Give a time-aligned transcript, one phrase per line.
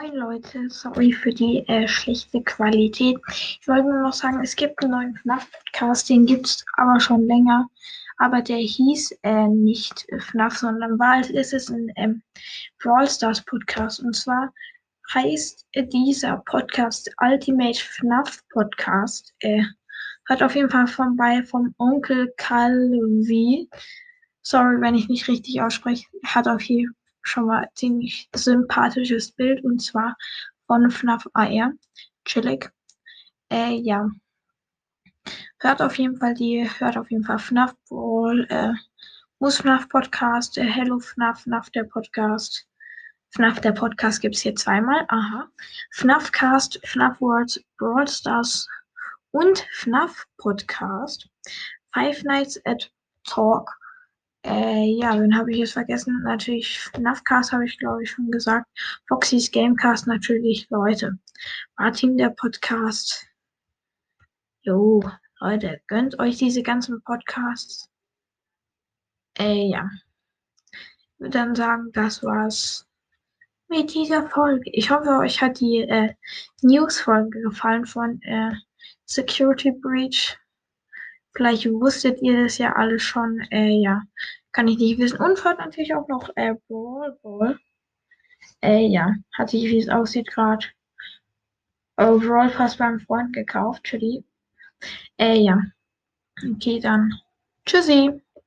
[0.00, 3.18] Moin Leute, sorry für die äh, schlechte Qualität.
[3.30, 7.26] Ich wollte nur noch sagen, es gibt einen neuen FNAF-Podcast, den gibt es aber schon
[7.26, 7.68] länger.
[8.18, 12.22] Aber der hieß äh, nicht FNAF, sondern war als erstes ein ähm,
[12.80, 13.98] Brawl Stars Podcast.
[13.98, 14.54] Und zwar
[15.14, 19.34] heißt äh, dieser Podcast Ultimate FNAF Podcast.
[19.40, 19.64] Äh,
[20.28, 23.68] hört auf jeden Fall vorbei vom Onkel Calvi.
[24.42, 26.06] Sorry, wenn ich nicht richtig ausspreche.
[26.24, 30.16] Hat auf jeden schon mal ziemlich sympathisches Bild und zwar
[30.66, 31.72] von FNAF AR.
[32.24, 32.70] Chillig.
[33.50, 34.08] Äh, ja.
[35.60, 38.72] Hört auf jeden Fall die, hört auf jeden Fall FNAF Brawl, äh,
[39.38, 42.66] Muss FNAF Podcast, äh, Hello FNAF, FNAF der Podcast.
[43.30, 45.04] FNAF der Podcast gibt es hier zweimal.
[45.08, 45.48] Aha.
[45.90, 48.66] FNAF Cast, FNAF Worlds, Brawl Stars
[49.32, 51.28] und FNAF Podcast.
[51.92, 52.90] Five Nights at
[53.24, 53.70] Talk
[54.44, 56.22] äh, ja, wen habe ich jetzt vergessen?
[56.22, 58.66] Natürlich, Navcast habe ich, glaube ich, schon gesagt.
[59.08, 61.18] Foxys Gamecast natürlich, Leute.
[61.76, 63.26] Martin, der Podcast.
[64.62, 65.02] Jo,
[65.40, 67.88] Leute, gönnt euch diese ganzen Podcasts.
[69.38, 69.88] Äh, ja.
[70.72, 72.86] Ich würde dann sagen, das war's
[73.68, 74.70] mit dieser Folge.
[74.72, 76.14] Ich hoffe, euch hat die äh,
[76.62, 78.52] News-Folge gefallen von äh,
[79.04, 80.38] Security Breach.
[81.38, 83.40] Vielleicht wusstet ihr das ja alle schon.
[83.52, 84.02] Äh, ja,
[84.50, 85.20] kann ich nicht wissen.
[85.20, 87.56] Und hört natürlich auch noch äh, Brawl Ball.
[88.60, 90.66] Äh, ja, hat sich, wie es aussieht, gerade
[91.96, 93.84] Overall fast beim Freund gekauft.
[93.84, 94.24] Tschüssi.
[95.16, 95.62] Äh, ja.
[96.42, 97.14] Okay, dann.
[97.64, 98.20] Tschüssi.